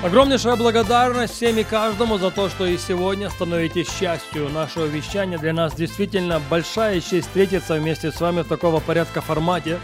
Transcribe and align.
Огромнейшая 0.00 0.54
благодарность 0.54 1.34
всем 1.34 1.58
и 1.58 1.64
каждому 1.64 2.18
за 2.18 2.30
то, 2.30 2.48
что 2.48 2.64
и 2.66 2.78
сегодня 2.78 3.30
становитесь 3.30 3.88
частью 3.98 4.48
нашего 4.48 4.86
вещания. 4.86 5.38
Для 5.38 5.52
нас 5.52 5.74
действительно 5.74 6.40
большая 6.48 7.00
честь 7.00 7.26
встретиться 7.26 7.74
вместе 7.74 8.12
с 8.12 8.20
вами 8.20 8.42
в 8.42 8.48
такого 8.48 8.78
порядка 8.78 9.20
формате. 9.20 9.80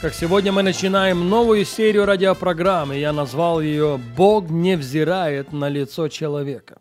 Как 0.00 0.14
сегодня 0.14 0.52
мы 0.52 0.62
начинаем 0.62 1.28
новую 1.28 1.66
серию 1.66 2.06
радиопрограммы. 2.06 2.96
Я 2.96 3.12
назвал 3.12 3.60
ее 3.60 4.00
«Бог 4.16 4.48
не 4.48 4.74
взирает 4.74 5.52
на 5.52 5.68
лицо 5.68 6.08
человека». 6.08 6.78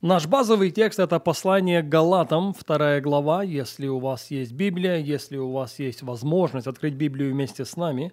Наш 0.00 0.28
базовый 0.28 0.70
текст– 0.70 0.98
это 1.00 1.18
послание 1.18 1.82
к 1.82 1.88
Галатам, 1.88 2.54
вторая 2.54 3.00
глава. 3.00 3.42
Если 3.42 3.88
у 3.88 3.98
вас 3.98 4.30
есть 4.30 4.52
Библия, 4.52 4.98
если 4.98 5.38
у 5.38 5.50
вас 5.50 5.80
есть 5.80 6.02
возможность 6.02 6.68
открыть 6.68 6.94
Библию 6.94 7.32
вместе 7.32 7.64
с 7.64 7.76
нами, 7.76 8.12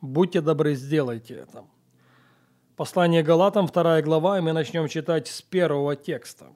будьте 0.00 0.40
добры, 0.40 0.76
сделайте 0.76 1.34
это. 1.34 1.64
Послание 2.80 3.22
Галатам, 3.22 3.66
2 3.66 4.00
глава, 4.00 4.38
и 4.38 4.40
мы 4.40 4.52
начнем 4.54 4.88
читать 4.88 5.28
с 5.28 5.42
первого 5.42 5.96
текста. 5.96 6.46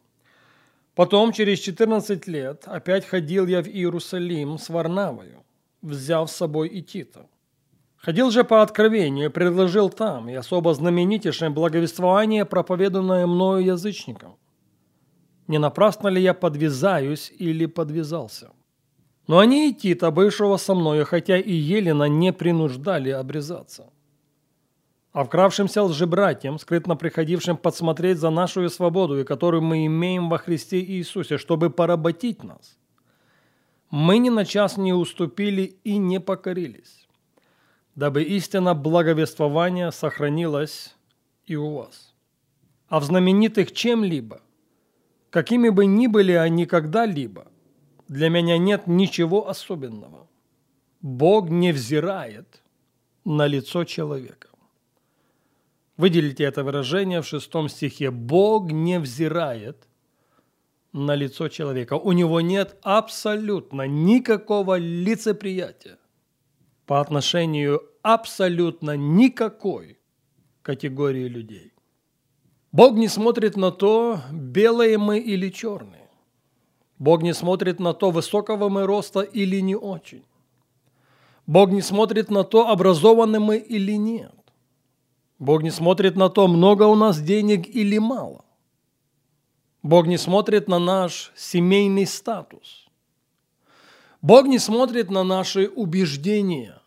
«Потом, 0.94 1.32
через 1.32 1.58
14 1.58 2.26
лет, 2.28 2.62
опять 2.64 3.04
ходил 3.04 3.46
я 3.46 3.62
в 3.62 3.68
Иерусалим 3.68 4.56
с 4.56 4.70
Варнавою, 4.70 5.44
взяв 5.82 6.30
с 6.30 6.36
собой 6.36 6.68
и 6.68 6.80
Тита. 6.80 7.26
Ходил 7.98 8.30
же 8.30 8.42
по 8.42 8.62
откровению, 8.62 9.30
предложил 9.30 9.90
там, 9.90 10.30
и 10.30 10.32
особо 10.32 10.72
знаменитейшее 10.72 11.50
благовествование, 11.50 12.46
проповеданное 12.46 13.26
мною 13.26 13.62
язычникам. 13.62 14.36
Не 15.46 15.58
напрасно 15.58 16.08
ли 16.08 16.22
я 16.22 16.32
подвязаюсь 16.32 17.30
или 17.38 17.66
подвязался? 17.66 18.48
Но 19.26 19.40
они 19.40 19.68
и 19.68 19.74
Тита, 19.74 20.10
бывшего 20.10 20.56
со 20.56 20.74
мною, 20.74 21.04
хотя 21.04 21.36
и 21.36 21.52
Елена, 21.52 22.04
не 22.04 22.32
принуждали 22.32 23.10
обрезаться 23.10 23.90
а 25.14 25.22
вкравшимся 25.22 25.84
лжебратьям, 25.84 26.58
скрытно 26.58 26.96
приходившим 26.96 27.56
подсмотреть 27.56 28.18
за 28.18 28.30
нашу 28.30 28.68
свободу, 28.68 29.20
и 29.20 29.24
которую 29.24 29.62
мы 29.62 29.86
имеем 29.86 30.28
во 30.28 30.38
Христе 30.38 30.80
Иисусе, 30.80 31.38
чтобы 31.38 31.70
поработить 31.70 32.42
нас. 32.42 32.76
Мы 33.90 34.18
ни 34.18 34.28
на 34.28 34.44
час 34.44 34.76
не 34.76 34.92
уступили 34.92 35.76
и 35.84 35.98
не 35.98 36.18
покорились, 36.18 37.06
дабы 37.94 38.24
истина 38.24 38.74
благовествования 38.74 39.92
сохранилась 39.92 40.96
и 41.46 41.54
у 41.54 41.74
вас. 41.76 42.12
А 42.88 42.98
в 42.98 43.04
знаменитых 43.04 43.70
чем-либо, 43.70 44.40
какими 45.30 45.68
бы 45.68 45.86
ни 45.86 46.08
были 46.08 46.32
они 46.32 46.66
когда-либо, 46.66 47.46
для 48.08 48.30
меня 48.30 48.58
нет 48.58 48.88
ничего 48.88 49.48
особенного. 49.48 50.26
Бог 51.02 51.50
не 51.50 51.70
взирает 51.70 52.62
на 53.24 53.46
лицо 53.46 53.84
человека. 53.84 54.48
Выделите 55.96 56.44
это 56.44 56.64
выражение 56.64 57.20
в 57.20 57.26
шестом 57.26 57.68
стихе. 57.68 58.10
Бог 58.10 58.72
не 58.72 58.98
взирает 58.98 59.88
на 60.92 61.14
лицо 61.14 61.48
человека. 61.48 61.94
У 61.94 62.12
него 62.12 62.40
нет 62.40 62.76
абсолютно 62.82 63.86
никакого 63.86 64.78
лицеприятия 64.78 65.98
по 66.86 67.00
отношению 67.00 67.82
абсолютно 68.02 68.96
никакой 68.96 69.98
категории 70.62 71.28
людей. 71.28 71.72
Бог 72.72 72.94
не 72.96 73.08
смотрит 73.08 73.56
на 73.56 73.70
то, 73.70 74.20
белые 74.32 74.98
мы 74.98 75.18
или 75.18 75.48
черные. 75.48 76.10
Бог 76.98 77.22
не 77.22 77.34
смотрит 77.34 77.80
на 77.80 77.94
то, 77.94 78.10
высокого 78.10 78.68
мы 78.68 78.86
роста 78.86 79.20
или 79.20 79.60
не 79.60 79.76
очень. 79.76 80.24
Бог 81.46 81.70
не 81.70 81.82
смотрит 81.82 82.30
на 82.30 82.44
то, 82.44 82.68
образованы 82.68 83.38
мы 83.38 83.58
или 83.58 83.92
нет. 83.92 84.43
Бог 85.44 85.62
не 85.62 85.70
смотрит 85.70 86.16
на 86.16 86.30
то, 86.30 86.48
много 86.48 86.84
у 86.84 86.94
нас 86.94 87.20
денег 87.20 87.68
или 87.68 87.98
мало. 87.98 88.46
Бог 89.82 90.06
не 90.06 90.16
смотрит 90.16 90.68
на 90.68 90.78
наш 90.78 91.32
семейный 91.36 92.06
статус. 92.06 92.88
Бог 94.22 94.46
не 94.46 94.58
смотрит 94.58 95.10
на 95.10 95.22
наши 95.22 95.68
убеждения. 95.68 96.80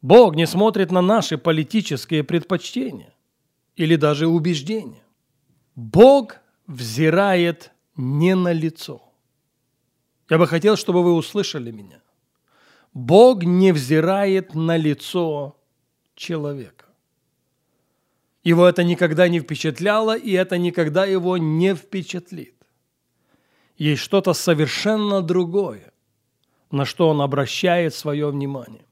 Бог 0.00 0.36
не 0.36 0.46
смотрит 0.46 0.90
на 0.90 1.02
наши 1.02 1.36
политические 1.36 2.24
предпочтения 2.24 3.12
или 3.76 3.96
даже 3.96 4.26
убеждения. 4.26 5.04
Бог 5.74 6.36
взирает 6.66 7.72
не 7.94 8.34
на 8.34 8.52
лицо. 8.52 9.02
Я 10.30 10.38
бы 10.38 10.46
хотел, 10.46 10.76
чтобы 10.76 11.02
вы 11.02 11.12
услышали 11.12 11.70
меня. 11.70 12.00
Бог 12.94 13.42
не 13.44 13.72
взирает 13.72 14.54
на 14.54 14.78
лицо 14.78 15.58
человека. 16.14 16.89
Его 18.42 18.66
это 18.66 18.84
никогда 18.84 19.28
не 19.28 19.40
впечатляло, 19.40 20.16
и 20.16 20.32
это 20.32 20.56
никогда 20.56 21.04
его 21.04 21.36
не 21.36 21.74
впечатлит. 21.74 22.54
Есть 23.76 24.02
что-то 24.02 24.32
совершенно 24.32 25.20
другое, 25.20 25.92
на 26.70 26.84
что 26.84 27.08
он 27.08 27.20
обращает 27.20 27.94
свое 27.94 28.30
внимание. 28.30 28.84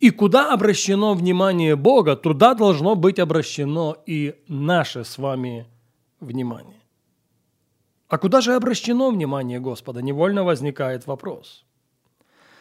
И 0.00 0.10
куда 0.10 0.52
обращено 0.52 1.14
внимание 1.14 1.74
Бога, 1.74 2.16
туда 2.16 2.54
должно 2.54 2.94
быть 2.94 3.18
обращено 3.18 3.96
и 4.06 4.34
наше 4.46 5.04
с 5.04 5.18
вами 5.18 5.66
внимание. 6.20 6.80
А 8.08 8.16
куда 8.16 8.40
же 8.40 8.54
обращено 8.54 9.10
внимание 9.10 9.60
Господа? 9.60 10.00
Невольно 10.00 10.44
возникает 10.44 11.06
вопрос. 11.06 11.64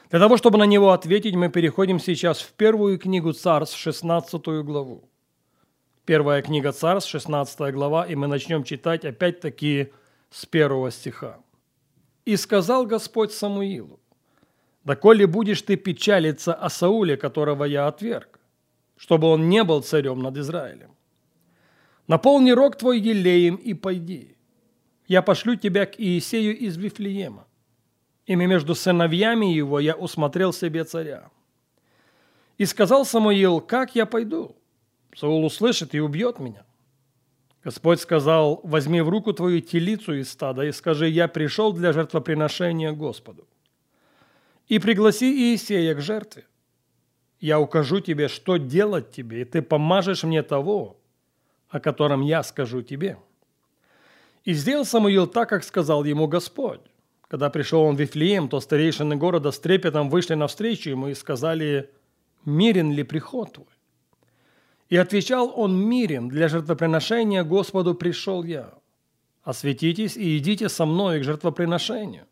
Для 0.09 0.19
того, 0.19 0.37
чтобы 0.37 0.57
на 0.57 0.63
него 0.65 0.91
ответить, 0.91 1.35
мы 1.35 1.49
переходим 1.49 1.99
сейчас 1.99 2.41
в 2.41 2.53
первую 2.53 2.97
книгу 2.97 3.31
Царств, 3.33 3.77
16 3.77 4.47
главу. 4.63 5.09
Первая 6.07 6.41
книга 6.41 6.71
Царств, 6.71 7.11
16 7.11 7.73
глава, 7.73 8.05
и 8.05 8.15
мы 8.15 8.27
начнем 8.27 8.63
читать 8.63 9.03
опять-таки 9.03 9.91
с 10.29 10.45
первого 10.45 10.89
стиха. 10.89 11.41
«И 12.23 12.37
сказал 12.37 12.85
Господь 12.85 13.33
Самуилу, 13.33 13.99
«Доколе 14.85 15.27
будешь 15.27 15.61
ты 15.63 15.75
печалиться 15.75 16.53
о 16.53 16.69
Сауле, 16.69 17.17
которого 17.17 17.65
я 17.65 17.87
отверг, 17.87 18.39
чтобы 18.95 19.27
он 19.27 19.49
не 19.49 19.65
был 19.65 19.81
царем 19.81 20.21
над 20.21 20.37
Израилем? 20.37 20.95
Наполни 22.07 22.51
рог 22.51 22.77
твой 22.77 23.01
елеем 23.01 23.55
и 23.55 23.73
пойди. 23.73 24.37
Я 25.09 25.21
пошлю 25.21 25.57
тебя 25.57 25.85
к 25.85 25.99
Иисею 25.99 26.57
из 26.57 26.77
Вифлеема. 26.77 27.45
Ими 28.25 28.45
между 28.45 28.75
сыновьями 28.75 29.47
его 29.47 29.77
я 29.81 29.93
усмотрел 29.93 30.53
себе 30.53 30.85
царя. 30.85 31.29
И 32.57 32.63
сказал 32.63 33.05
Самуил, 33.05 33.59
как 33.59 33.93
я 33.93 34.05
пойду? 34.05 34.55
Саул 35.19 35.45
услышит 35.45 35.95
и 35.95 35.99
убьет 35.99 36.37
меня. 36.37 36.63
Господь 37.63 37.99
сказал, 37.99 38.61
возьми 38.63 39.01
в 39.01 39.09
руку 39.09 39.33
твою 39.33 39.61
телицу 39.61 40.13
из 40.13 40.29
стада 40.29 40.63
и 40.63 40.71
скажи, 40.71 41.09
я 41.09 41.27
пришел 41.27 41.73
для 41.73 41.91
жертвоприношения 41.91 42.91
Господу. 42.91 43.47
И 44.67 44.77
пригласи 44.77 45.53
Иисея 45.53 45.95
к 45.95 46.01
жертве. 46.01 46.45
Я 47.39 47.59
укажу 47.59 47.99
тебе, 47.99 48.27
что 48.27 48.57
делать 48.57 49.11
тебе, 49.11 49.41
и 49.41 49.45
ты 49.45 49.63
помажешь 49.63 50.23
мне 50.23 50.43
того, 50.43 50.97
о 51.69 51.79
котором 51.79 52.21
я 52.21 52.43
скажу 52.43 52.83
тебе. 52.83 53.17
И 54.43 54.53
сделал 54.53 54.85
Самуил 54.85 55.25
так, 55.25 55.49
как 55.49 55.63
сказал 55.63 56.03
ему 56.03 56.27
Господь. 56.27 56.81
Когда 57.27 57.49
пришел 57.49 57.81
он 57.81 57.95
в 57.95 57.99
Вифлеем, 57.99 58.49
то 58.49 58.59
старейшины 58.59 59.15
города 59.15 59.51
с 59.51 59.59
трепетом 59.59 60.09
вышли 60.09 60.35
навстречу 60.35 60.91
ему 60.91 61.07
и 61.07 61.15
сказали, 61.15 61.89
мирен 62.45 62.91
ли 62.91 63.03
приход 63.03 63.53
твой? 63.53 63.76
И 64.89 64.95
отвечал 64.95 65.51
он 65.55 65.77
мирен, 65.77 66.29
для 66.29 66.47
жертвоприношения 66.47 67.43
Господу 67.43 67.93
пришел 67.93 68.43
я. 68.43 68.73
Осветитесь 69.43 70.15
и 70.15 70.37
идите 70.37 70.69
со 70.69 70.85
мной 70.85 71.19
к 71.19 71.23
жертвоприношению. 71.23 72.25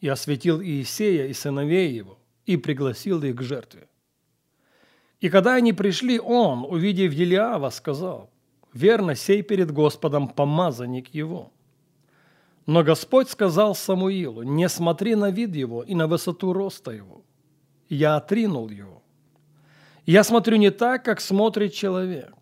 И 0.00 0.08
осветил 0.08 0.60
Иисея 0.60 1.26
и 1.26 1.32
сыновей 1.32 1.92
его, 1.92 2.18
и 2.46 2.56
пригласил 2.56 3.22
их 3.22 3.36
к 3.36 3.42
жертве. 3.42 3.88
И 5.20 5.28
когда 5.28 5.54
они 5.54 5.72
пришли, 5.72 6.18
он, 6.18 6.64
увидев 6.64 7.12
Елиава, 7.12 7.70
сказал, 7.70 8.30
«Верно, 8.72 9.14
сей 9.14 9.42
перед 9.42 9.70
Господом 9.70 10.28
помазанник 10.28 11.14
его». 11.14 11.52
Но 12.66 12.82
Господь 12.82 13.28
сказал 13.28 13.74
Самуилу, 13.74 14.42
«Не 14.42 14.68
смотри 14.68 15.14
на 15.14 15.30
вид 15.30 15.54
его 15.54 15.82
и 15.82 15.94
на 15.94 16.06
высоту 16.06 16.52
роста 16.52 16.90
его. 16.90 17.22
Я 17.88 18.16
отринул 18.16 18.68
его. 18.68 19.02
Я 20.06 20.24
смотрю 20.24 20.56
не 20.56 20.70
так, 20.70 21.04
как 21.04 21.20
смотрит 21.20 21.72
человек. 21.74 22.34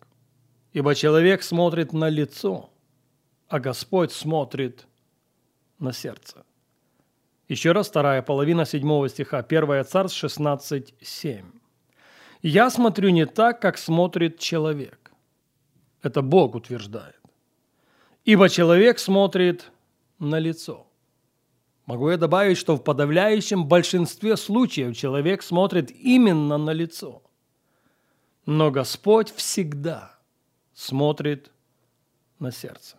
ибо 0.71 0.93
человек 0.95 1.43
смотрит 1.43 1.93
на 1.93 2.09
лицо, 2.09 2.69
а 3.47 3.59
Господь 3.59 4.11
смотрит 4.11 4.87
на 5.79 5.93
сердце. 5.93 6.45
Еще 7.47 7.71
раз 7.71 7.89
вторая 7.89 8.21
половина 8.21 8.65
седьмого 8.65 9.09
стиха, 9.09 9.39
1 9.39 9.83
Царств 9.85 10.17
16, 10.19 10.93
7. 11.01 11.45
«Я 12.43 12.69
смотрю 12.69 13.09
не 13.09 13.25
так, 13.25 13.59
как 13.59 13.77
смотрит 13.77 14.37
человек». 14.37 15.11
Это 16.03 16.21
Бог 16.21 16.55
утверждает. 16.55 17.19
«Ибо 18.23 18.49
человек 18.49 18.99
смотрит 18.99 19.71
на 20.19 20.39
лицо». 20.39 20.85
Могу 21.87 22.11
я 22.11 22.17
добавить, 22.17 22.59
что 22.59 22.75
в 22.75 22.83
подавляющем 22.83 23.67
большинстве 23.67 24.37
случаев 24.37 24.95
человек 24.95 25.41
смотрит 25.41 25.89
именно 25.89 26.59
на 26.59 26.69
лицо. 26.69 27.23
Но 28.51 28.71
Господь 28.71 29.31
всегда 29.35 30.17
смотрит 30.73 31.51
на 32.39 32.51
сердце. 32.51 32.97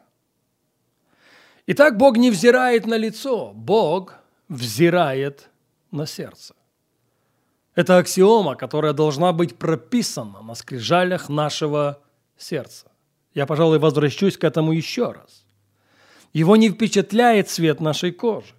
Итак, 1.66 1.96
Бог 1.96 2.16
не 2.18 2.30
взирает 2.30 2.86
на 2.86 2.96
лицо, 2.96 3.50
Бог 3.52 4.14
взирает 4.48 5.48
на 5.90 6.06
сердце. 6.06 6.54
Это 7.74 7.98
аксиома, 7.98 8.54
которая 8.54 8.92
должна 8.92 9.32
быть 9.32 9.58
прописана 9.58 10.40
на 10.40 10.54
скрижалях 10.54 11.28
нашего 11.28 12.00
сердца. 12.38 12.86
Я, 13.34 13.44
пожалуй, 13.44 13.80
возвращусь 13.80 14.38
к 14.38 14.44
этому 14.44 14.70
еще 14.70 15.10
раз. 15.10 15.44
Его 16.32 16.54
не 16.54 16.70
впечатляет 16.70 17.50
цвет 17.50 17.80
нашей 17.80 18.12
кожи. 18.12 18.54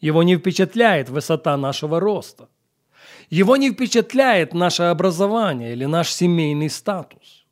Его 0.00 0.22
не 0.22 0.38
впечатляет 0.38 1.10
высота 1.10 1.58
нашего 1.58 2.00
роста. 2.00 2.48
Его 3.28 3.56
не 3.56 3.70
впечатляет 3.70 4.54
наше 4.54 4.84
образование 4.84 5.72
или 5.72 5.84
наш 5.84 6.12
семейный 6.12 6.70
статус. 6.70 7.46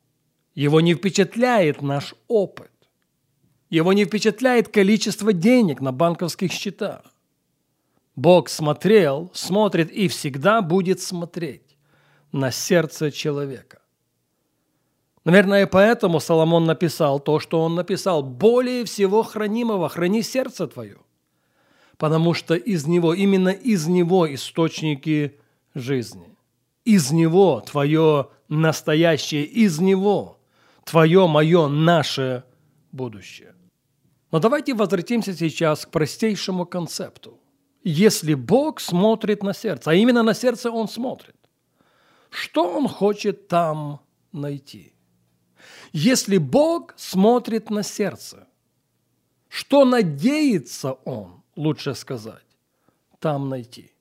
Его 0.55 0.81
не 0.81 0.93
впечатляет 0.93 1.81
наш 1.81 2.15
опыт. 2.27 2.71
Его 3.69 3.93
не 3.93 4.05
впечатляет 4.05 4.67
количество 4.67 5.31
денег 5.31 5.79
на 5.79 5.91
банковских 5.91 6.51
счетах. 6.51 7.03
Бог 8.15 8.49
смотрел, 8.49 9.31
смотрит 9.33 9.91
и 9.91 10.07
всегда 10.07 10.61
будет 10.61 10.99
смотреть 10.99 11.77
на 12.31 12.51
сердце 12.51 13.11
человека. 13.11 13.79
Наверное, 15.23 15.67
поэтому 15.67 16.19
Соломон 16.19 16.65
написал 16.65 17.19
то, 17.19 17.39
что 17.39 17.61
он 17.61 17.75
написал. 17.75 18.23
«Более 18.23 18.83
всего 18.85 19.23
хранимого 19.23 19.87
храни 19.87 20.21
сердце 20.21 20.67
твое, 20.67 20.97
потому 21.97 22.33
что 22.33 22.55
из 22.55 22.87
него, 22.87 23.13
именно 23.13 23.49
из 23.49 23.87
него 23.87 24.33
источники 24.33 25.38
жизни. 25.75 26.35
Из 26.85 27.11
него 27.11 27.61
твое 27.61 28.29
настоящее, 28.47 29.45
из 29.45 29.79
него 29.79 30.39
твое, 30.83 31.27
мое, 31.27 31.67
наше 31.67 32.43
будущее. 32.91 33.55
Но 34.31 34.39
давайте 34.39 34.73
возвратимся 34.73 35.33
сейчас 35.33 35.85
к 35.85 35.91
простейшему 35.91 36.65
концепту. 36.65 37.39
Если 37.83 38.33
Бог 38.33 38.79
смотрит 38.79 39.43
на 39.43 39.53
сердце, 39.53 39.91
а 39.91 39.93
именно 39.93 40.23
на 40.23 40.33
сердце 40.33 40.69
Он 40.71 40.87
смотрит, 40.87 41.35
что 42.29 42.77
Он 42.77 42.87
хочет 42.87 43.47
там 43.47 44.01
найти? 44.31 44.93
Если 45.93 46.37
Бог 46.37 46.93
смотрит 46.97 47.69
на 47.69 47.83
сердце, 47.83 48.47
что 49.47 49.85
надеется 49.85 50.93
Он, 51.05 51.43
лучше 51.55 51.95
сказать, 51.95 52.45
там 53.19 53.49
найти? 53.49 53.93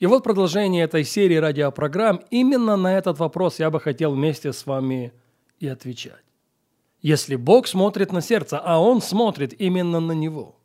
И 0.00 0.06
вот 0.06 0.24
продолжение 0.24 0.84
этой 0.84 1.04
серии 1.04 1.36
радиопрограмм. 1.36 2.22
Именно 2.30 2.76
на 2.76 2.96
этот 2.96 3.18
вопрос 3.18 3.58
я 3.58 3.70
бы 3.70 3.80
хотел 3.80 4.14
вместе 4.14 4.54
с 4.54 4.64
вами 4.64 5.12
и 5.58 5.68
отвечать. 5.68 6.24
Если 7.02 7.36
Бог 7.36 7.66
смотрит 7.66 8.10
на 8.10 8.22
сердце, 8.22 8.58
а 8.58 8.80
Он 8.80 9.02
смотрит 9.02 9.60
именно 9.60 10.00
на 10.00 10.12
него, 10.12 10.58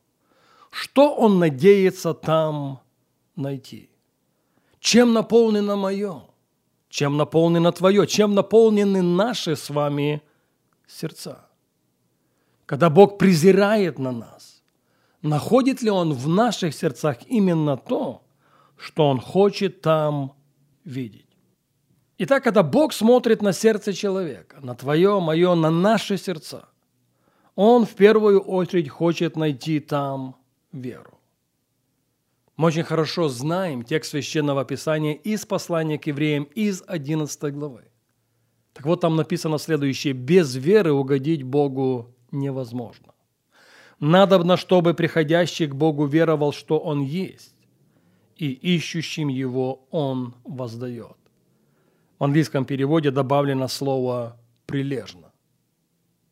что 0.72 1.14
Он 1.14 1.38
надеется 1.40 2.14
там 2.14 2.80
найти? 3.36 3.90
Чем 4.80 5.12
наполнено 5.12 5.76
мое? 5.76 6.24
Чем 6.88 7.18
наполнено 7.18 7.74
твое? 7.74 8.08
Чем 8.08 8.36
наполнены 8.36 9.02
наши 9.02 9.58
с 9.58 9.70
вами 9.70 10.22
сердца? 10.88 11.46
Когда 12.66 12.90
Бог 12.90 13.18
презирает 13.18 14.00
на 14.00 14.14
нас, 14.14 14.64
находит 15.22 15.82
ли 15.82 15.90
Он 15.90 16.14
в 16.14 16.30
наших 16.30 16.74
сердцах 16.74 17.18
именно 17.28 17.76
то, 17.76 18.25
что 18.78 19.10
Он 19.10 19.20
хочет 19.20 19.82
там 19.82 20.34
видеть? 20.84 21.26
Итак, 22.18 22.44
когда 22.44 22.64
Бог 22.64 22.94
смотрит 22.94 23.42
на 23.42 23.52
сердце 23.52 23.94
человека, 23.94 24.58
на 24.62 24.76
твое, 24.76 25.20
мое, 25.20 25.54
на 25.56 25.70
наши 25.70 26.18
сердца, 26.18 26.70
Он 27.56 27.86
в 27.86 27.96
первую 27.96 28.40
очередь 28.40 28.90
хочет 28.90 29.36
найти 29.36 29.80
там 29.80 30.36
веру. 30.72 31.20
Мы 32.58 32.68
очень 32.68 32.84
хорошо 32.84 33.28
знаем 33.28 33.84
текст 33.84 34.12
Священного 34.12 34.64
Писания 34.64 35.14
из 35.14 35.46
послания 35.46 36.00
к 36.00 36.08
евреям 36.08 36.46
из 36.56 36.84
11 36.88 37.54
главы. 37.54 37.84
Так 38.74 38.86
вот, 38.86 39.02
там 39.02 39.16
написано 39.16 39.58
следующее. 39.58 40.14
«Без 40.14 40.56
веры 40.56 40.94
угодить 40.94 41.44
Богу 41.44 42.14
невозможно. 42.32 43.14
Надобно, 44.00 44.58
чтобы 44.58 44.94
приходящий 44.94 45.68
к 45.68 45.76
Богу 45.76 46.06
веровал, 46.06 46.54
что 46.54 46.80
Он 46.80 47.02
есть, 47.02 47.55
и 48.38 48.52
ищущим 48.52 49.28
Его 49.28 49.88
Он 49.92 50.34
воздает». 50.44 51.18
В 52.20 52.24
английском 52.24 52.66
переводе 52.66 53.12
добавлено 53.12 53.68
слово 53.68 54.38
«прилежно». 54.66 55.32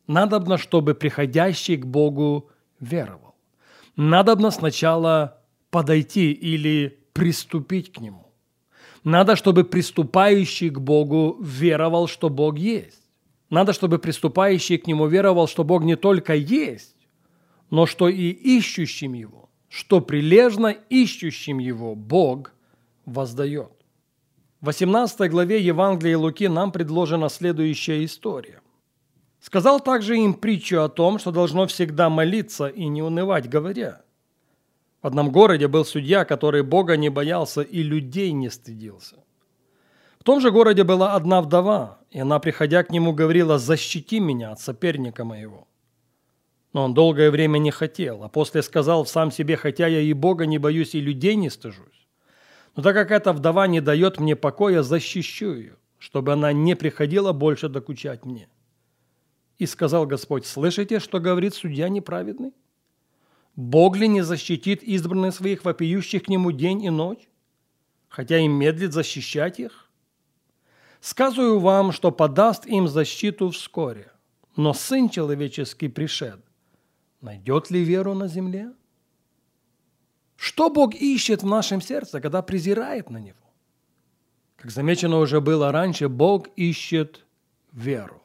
Надобно, 0.06 0.58
чтобы 0.58 0.94
приходящий 0.94 1.76
к 1.76 1.86
Богу 1.86 2.50
веровал. 2.80 3.34
Надобно 3.96 4.50
сначала 4.50 5.42
подойти 5.70 6.32
или 6.32 6.98
приступить 7.12 7.92
к 7.92 8.00
Нему. 8.00 8.32
Надо, 9.04 9.36
чтобы 9.36 9.64
приступающий 9.64 10.70
к 10.70 10.78
Богу 10.78 11.36
веровал, 11.40 12.08
что 12.08 12.28
Бог 12.30 12.58
есть. 12.58 13.02
Надо, 13.50 13.72
чтобы 13.72 13.98
приступающий 13.98 14.78
к 14.78 14.86
Нему 14.86 15.06
веровал, 15.06 15.46
что 15.46 15.64
Бог 15.64 15.84
не 15.84 15.96
только 15.96 16.34
есть, 16.34 16.96
но 17.70 17.86
что 17.86 18.08
и 18.08 18.30
ищущим 18.30 19.12
Его, 19.12 19.50
что 19.74 20.00
прилежно 20.00 20.68
ищущим 20.88 21.58
Его 21.58 21.96
Бог 21.96 22.52
воздает. 23.06 23.72
В 24.60 24.66
18 24.66 25.28
главе 25.28 25.60
Евангелия 25.60 26.16
Луки 26.16 26.46
нам 26.46 26.70
предложена 26.70 27.28
следующая 27.28 28.04
история. 28.04 28.60
Сказал 29.40 29.80
также 29.80 30.16
им 30.16 30.34
притчу 30.34 30.80
о 30.80 30.88
том, 30.88 31.18
что 31.18 31.32
должно 31.32 31.66
всегда 31.66 32.08
молиться 32.08 32.68
и 32.68 32.86
не 32.86 33.02
унывать, 33.02 33.48
говоря. 33.48 34.02
В 35.02 35.08
одном 35.08 35.32
городе 35.32 35.66
был 35.66 35.84
судья, 35.84 36.24
который 36.24 36.62
Бога 36.62 36.96
не 36.96 37.08
боялся 37.08 37.62
и 37.62 37.82
людей 37.82 38.30
не 38.30 38.50
стыдился. 38.50 39.16
В 40.20 40.22
том 40.22 40.40
же 40.40 40.52
городе 40.52 40.84
была 40.84 41.14
одна 41.14 41.42
вдова, 41.42 41.98
и 42.12 42.20
она, 42.20 42.38
приходя 42.38 42.84
к 42.84 42.92
нему, 42.92 43.12
говорила, 43.12 43.58
«Защити 43.58 44.20
меня 44.20 44.52
от 44.52 44.60
соперника 44.60 45.24
моего». 45.24 45.66
Но 46.74 46.84
он 46.84 46.92
долгое 46.92 47.30
время 47.30 47.58
не 47.58 47.70
хотел, 47.70 48.24
а 48.24 48.28
после 48.28 48.60
сказал 48.60 49.06
сам 49.06 49.30
себе, 49.30 49.56
«Хотя 49.56 49.86
я 49.86 50.00
и 50.00 50.12
Бога 50.12 50.44
не 50.44 50.58
боюсь, 50.58 50.96
и 50.96 51.00
людей 51.00 51.36
не 51.36 51.48
стыжусь, 51.48 52.08
но 52.74 52.82
так 52.82 52.94
как 52.94 53.12
эта 53.12 53.32
вдова 53.32 53.68
не 53.68 53.80
дает 53.80 54.18
мне 54.18 54.34
покоя, 54.34 54.82
защищу 54.82 55.54
ее, 55.54 55.76
чтобы 55.98 56.32
она 56.32 56.52
не 56.52 56.74
приходила 56.74 57.32
больше 57.32 57.68
докучать 57.68 58.24
мне. 58.24 58.48
И 59.56 59.66
сказал 59.66 60.04
Господь, 60.04 60.46
слышите, 60.46 60.98
что 60.98 61.20
говорит 61.20 61.54
судья 61.54 61.88
неправедный? 61.88 62.52
Бог 63.54 63.96
ли 63.96 64.08
не 64.08 64.22
защитит 64.22 64.82
избранных 64.82 65.36
своих, 65.36 65.64
вопиющих 65.64 66.24
к 66.24 66.28
нему 66.28 66.50
день 66.50 66.82
и 66.82 66.90
ночь, 66.90 67.28
хотя 68.08 68.38
и 68.38 68.48
медлит 68.48 68.92
защищать 68.92 69.60
их? 69.60 69.88
Сказываю 71.00 71.60
вам, 71.60 71.92
что 71.92 72.10
подаст 72.10 72.66
им 72.66 72.88
защиту 72.88 73.50
вскоре, 73.50 74.10
но 74.56 74.74
Сын 74.74 75.08
Человеческий 75.08 75.88
пришед. 75.88 76.40
Найдет 77.24 77.70
ли 77.70 77.82
веру 77.82 78.12
на 78.12 78.28
земле? 78.28 78.70
Что 80.36 80.68
Бог 80.68 80.94
ищет 80.94 81.42
в 81.42 81.46
нашем 81.46 81.80
сердце, 81.80 82.20
когда 82.20 82.42
презирает 82.42 83.08
на 83.08 83.16
него? 83.16 83.50
Как 84.56 84.70
замечено 84.70 85.18
уже 85.18 85.40
было 85.40 85.72
раньше, 85.72 86.10
Бог 86.10 86.48
ищет 86.56 87.24
веру. 87.72 88.22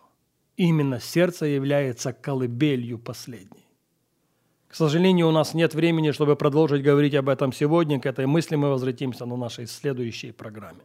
Именно 0.58 1.00
сердце 1.00 1.46
является 1.46 2.12
колыбелью 2.12 3.00
последней. 3.00 3.70
К 4.68 4.76
сожалению, 4.76 5.30
у 5.30 5.32
нас 5.32 5.54
нет 5.54 5.74
времени, 5.74 6.12
чтобы 6.12 6.36
продолжить 6.36 6.84
говорить 6.84 7.16
об 7.16 7.30
этом 7.30 7.54
сегодня. 7.54 8.02
К 8.02 8.06
этой 8.06 8.26
мысли 8.26 8.58
мы 8.58 8.70
возвратимся 8.70 9.26
на 9.26 9.38
нашей 9.38 9.66
следующей 9.68 10.34
программе. 10.34 10.84